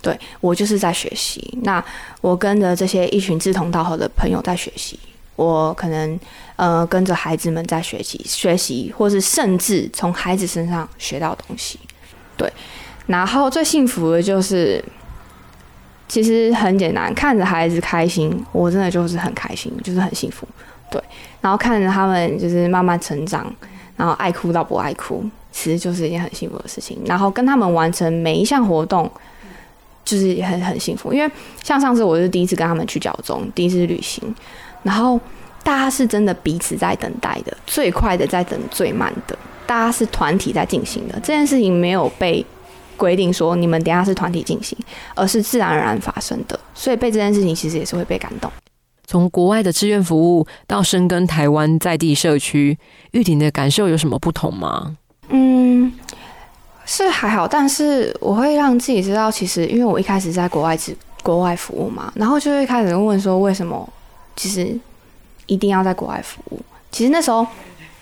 [0.01, 1.83] 对我就是在学习，那
[2.21, 4.99] 我跟着这些一群志同道合的朋友在学习，
[5.41, 6.19] 我可能
[6.55, 11.79] 呃跟着孩子们在学习，学习，或是甚至从孩子身上学到东西。
[12.37, 12.51] 对，
[13.07, 14.83] 然后最幸福的就是，
[16.07, 20.47] 其实很简单，看着孩子开心，我真的就是很开心，就是很幸福。
[20.91, 21.01] 对，
[21.39, 23.51] 然后看着他们就是慢慢成长，
[23.95, 26.99] 然后爱哭到不爱哭，其实就是一件很幸福的事情。
[27.05, 29.09] 然后跟他们完成每一项活动，
[30.03, 31.13] 就是也很很幸福。
[31.13, 31.31] 因为
[31.63, 34.35] 像上次我是第一次跟他们去角中，第一次旅行，
[34.83, 35.19] 然后
[35.63, 41.13] 大家是真的彼此在等待的，最快的在等最慢的，大家是团体在进行的。
[41.15, 42.45] 这件事情没有被
[42.97, 44.77] 规定说你们等下是团体进行，
[45.15, 48.51] 而是自然而然发生的，所以被这件事情其实也是会被感动。
[49.05, 52.77] 从国外的志愿服务到深耕台湾在地社区，
[53.11, 54.95] 玉婷的感受有什么不同吗？
[55.29, 55.91] 嗯，
[56.85, 63.87] 是还好，但是我会让自己知道，其实因为我一开始在国外只国外服务嘛，然后就会开始问说为什么
[64.35, 64.77] 其实
[65.45, 66.59] 一定要在国外服务？
[66.91, 67.45] 其实那时候。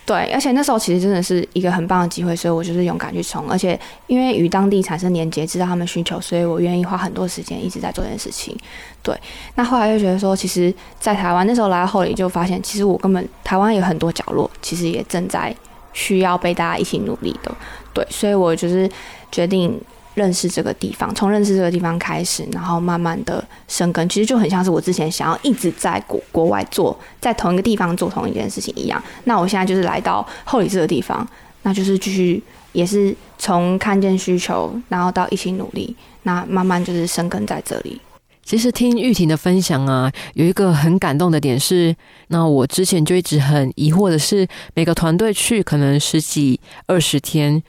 [0.06, 3.48] 对，而且那时候其实真的是一个很棒的机会，所以我就是勇敢去冲。
[3.48, 8.58] 而且因为与当地产生连接，知道他们需求，所以我愿意花很多时间一直在做这件事情。
[9.04, 9.16] 对，
[9.54, 15.56] 那后来就觉得说，其实，在台湾那时候来到后里，就发现其实我根本台湾有很多角落，其实也正在
[15.94, 17.56] 需要被大家一起努力的。
[17.94, 18.90] 对，所以我就是
[19.32, 19.80] 决定。
[20.16, 29.02] 认识这个地方，从认识这个地方开始，然后慢慢的生根，其实就很像是我之前想要一直在国国外做，在同一个地方做同一件事情一样。
[29.24, 31.26] 那我现在就是来到后里这个地方，
[31.64, 32.44] 那就是继续
[32.74, 38.02] 也是从看见需求，然后到一起努力，那慢慢就是生根在这里。
[38.44, 41.96] 其实听玉婷的分享啊，有一个很感动的点是，
[42.30, 47.64] 那我之前就一直很疑惑的是，每个团队去可能十几二十天。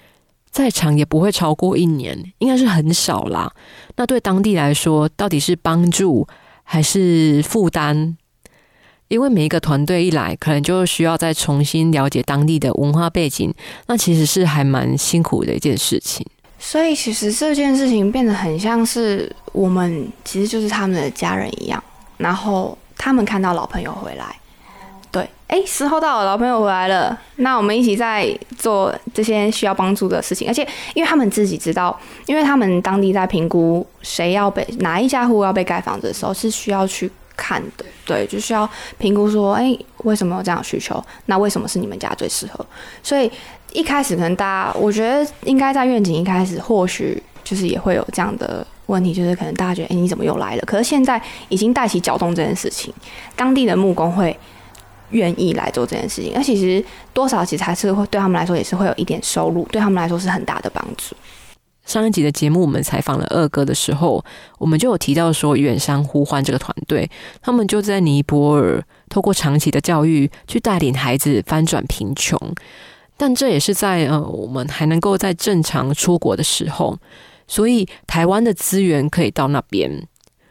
[0.51, 3.53] 在场也不会超过一年，应该是很少啦。
[3.97, 6.27] 那对当地来说，到底是帮助
[6.65, 8.17] 还是负担？
[9.09, 13.53] 因为每一个团队一来，可能就需要再重新了解当地的文化背景，
[13.87, 16.25] 那其实是还蛮辛苦的一件事情。
[16.59, 21.83] 所以，其实这件事情变得很像是我们其实就是他们的家人一样，
[22.19, 24.40] 然后他们看到老朋友回来。
[25.13, 30.47] 对，哎，时候到了，老朋友回来了，那我们一起在做这些需要帮助的事情。
[30.47, 37.85] 而且，因为他们自己知道，因为他们当地在评估谁要被哪一家户要被盖房子的时候，是需要去看的。
[38.07, 41.03] 对，就需要评估说，哎，为什么有这样需求？
[41.27, 42.65] 那为什么是你们家最适合？
[43.03, 43.29] 所以
[43.73, 50.63] 一开始可能大家，我觉得应该在愿景一开始，或许就是也会有这样的问题，就是可能大家觉得，哎，你怎么又来了？
[50.65, 52.95] 可是现在已经带起搅动这件事情，
[53.35, 54.39] 当地的木工会。
[55.11, 61.15] 愿意来做这件事情，而其实多少其实还是会对他们来说也是会有一点收入，对他们来说是很大的帮助。
[61.87, 64.25] 上一集的节目我们采访了二哥的时候，
[64.59, 67.11] 我们就有提到说，远山呼唤这个团队，
[67.43, 72.39] 他们就在尼泊尔透过长期的教育去带领孩子翻转贫穷，
[73.17, 76.97] 但这也是在呃我们还能够在正常出国的时候，
[77.49, 80.07] 所以台湾的资源可以到那边。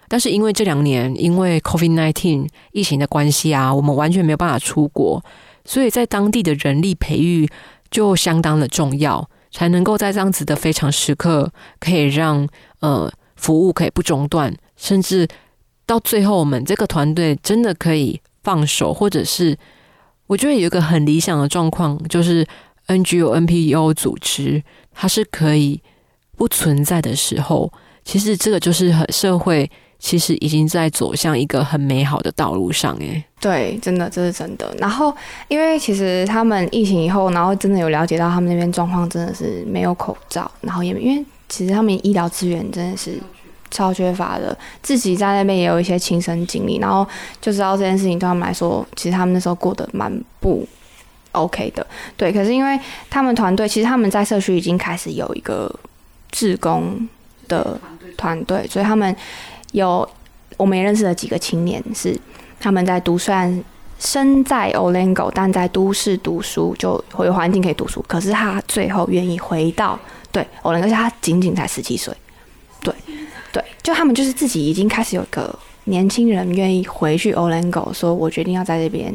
[0.10, 5.24] 但是因为这两年因为 COVID-19 疫情的关系啊，我们完全没有办法出国，
[5.64, 7.48] 所以在当地的人力培育
[7.92, 12.50] 就相当的重要，才能够在这样子的非常时刻，可以让
[12.80, 15.28] 呃服务可以不中断，甚至
[15.86, 19.56] 到最后我们这个团队真的可以放手，或者是
[20.26, 22.44] 我觉得有一个很理想的状况，就是
[22.88, 25.82] NGO、NPO 组织它是可以
[26.36, 27.72] 不存在的时候，
[28.04, 29.70] 其实这个就是很社会。
[30.00, 34.74] 其实已经在走向一个很美好的道路上，诶，对，真的这是真的。
[34.80, 35.14] 然后，
[35.50, 43.20] 因为其实他们疫情以后，然后真的有了解到他们那边状况真的是没有口罩，然后也因为其实他们医疗资源真的是
[43.70, 47.06] 超缺乏的，自己在那边也有一些亲身经历，然后
[47.42, 50.66] 就知道这件事情对他们来说，其实他们那时候过得蛮不
[51.34, 51.86] OK 的。
[52.16, 52.80] 对，可是因为
[53.10, 55.70] 他们团队，其实他们在社区已经开始有一个
[56.32, 57.06] 志工
[57.50, 57.78] 的
[58.16, 59.14] 团队，所以他们。
[59.72, 60.08] 有，
[60.58, 62.18] 我们也认识了几个青年，是
[62.60, 63.64] 他们在读，虽然
[64.00, 68.04] 身在 Olango，但在都市读书，就有环境可以读书。
[68.08, 70.00] 可是他最后愿意回到
[70.32, 72.14] 对 Olango，而且他仅仅才十七岁，
[72.82, 72.94] 对
[73.52, 79.14] 对，就他们就是自己已经开始有一个年轻人愿意回去 Olango，说我决定要在这边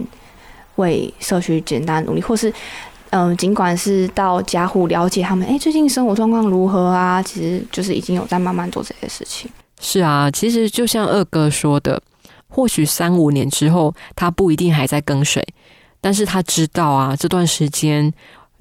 [0.76, 2.52] 为社区简单努力，或是
[3.10, 7.22] 嗯，尽管是到家户了解他们，哎，最近生活状况如何啊？
[7.22, 9.50] 其实就是已经有在慢慢做这些事情。
[9.80, 12.02] 是啊，其实就像二哥说的，
[12.48, 15.46] 或许三五年之后，他不一定还在跟水，
[16.00, 18.12] 但是他知道啊，这段时间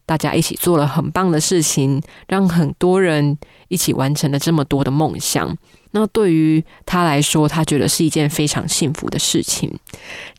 [0.06, 3.38] 大家一起做了很棒的事情，让很多人
[3.70, 5.56] 一起完成了这么多的梦想。
[5.96, 9.72] 那对于他来说，他觉得是一件非常幸福的事情。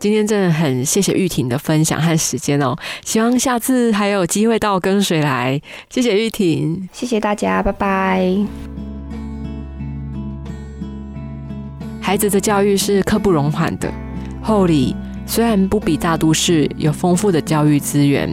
[0.01, 5.63] 今天真的很谢谢玉婷的分享和时间哦，希望下次还有机会到跟水来。
[5.89, 8.94] 谢谢玉婷，谢谢大家，拜拜。
[12.05, 13.91] 孩子的教育是刻不容缓的。
[14.43, 14.95] 后里
[15.25, 18.29] 虽然不比大都市有丰富的教育资源，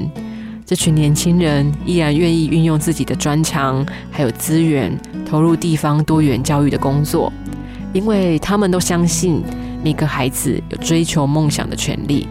[0.65, 4.91] 这群年轻人依然愿意运用自己的专长还有资源，
[5.25, 7.31] 投入地方多元教育的工作，
[7.93, 9.41] 因为他们都相信
[9.81, 12.27] 每个孩子有追求梦想的权利。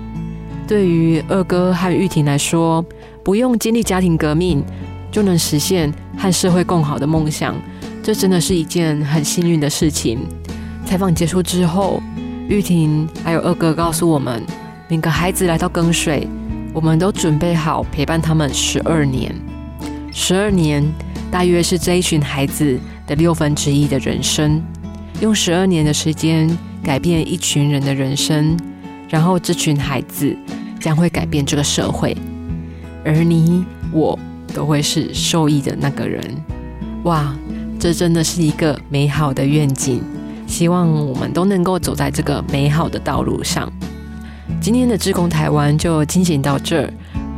[0.68, 2.84] 对于二哥和玉婷来说，
[3.24, 4.62] 不用经历家庭革命，
[5.10, 7.56] 就能实现和社会共好的梦想，
[8.02, 10.18] 这真的是一件很幸运的事情。
[10.90, 12.02] 采访结束之后，
[12.48, 14.44] 玉婷还有二哥告诉我们，
[14.88, 16.26] 每个孩子来到庚水，
[16.74, 19.32] 我们都准备好陪伴他们十二年。
[20.10, 20.84] 十二年
[21.30, 22.76] 大约是这一群孩子
[23.06, 24.60] 的六分之一的人生，
[25.20, 26.50] 用十二年的时间
[26.82, 28.58] 改变一群人的人生，
[29.08, 30.36] 然后这群孩子。
[30.80, 32.16] 将会改变这个社会，
[33.04, 34.18] 而你我
[34.54, 36.24] 都会是受益的那个人。
[37.04, 37.36] 哇，
[37.78, 40.02] 这真的是一个美好的愿景，
[40.50, 43.72] 希望我们都能够走在这个美好的道路上。
[44.60, 46.92] 今天的志工台湾就进行到这儿，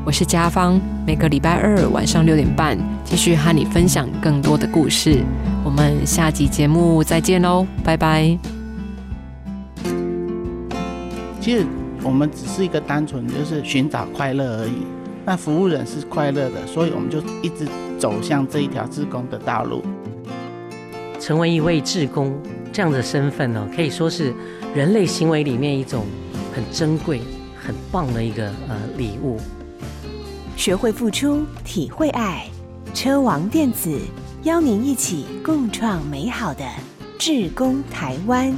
[0.06, 5.22] 我是家芳，每个礼拜二晚上六点半继续和你分享更多的故事。
[5.62, 8.36] 我们下集节目再见喽，拜拜。
[11.38, 11.66] 其实。
[12.04, 14.72] 我们只是一个单纯就是寻找快乐而已。
[15.24, 17.64] 那服务人是快乐的，所以我们就一直
[17.96, 19.84] 走向这一条志工的道路。
[21.20, 22.34] 成为一位志工
[22.72, 24.32] 这样的身份呢，可以说是
[24.74, 26.06] 人类行为里面一种
[26.54, 27.20] 很珍贵、
[27.56, 29.38] 很棒的一个呃礼物。
[30.56, 32.46] 学会付出，体会爱。
[32.94, 33.98] 车王电子
[34.44, 36.64] 邀您一起共创美好的
[37.18, 38.54] 志工台湾。